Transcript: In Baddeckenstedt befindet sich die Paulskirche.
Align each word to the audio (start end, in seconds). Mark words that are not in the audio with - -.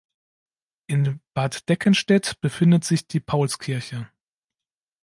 In 0.87 1.21
Baddeckenstedt 1.35 2.41
befindet 2.41 2.83
sich 2.83 3.05
die 3.05 3.19
Paulskirche. 3.19 4.09